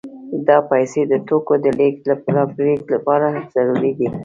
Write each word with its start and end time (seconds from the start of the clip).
دا 0.47 0.57
پیسې 0.71 1.01
د 1.11 1.13
توکو 1.27 1.53
د 1.63 1.65
لېږد 1.79 2.05
رالېږد 2.35 2.87
لپاره 2.93 3.27
ضروري 3.53 3.91
دي 3.99 4.07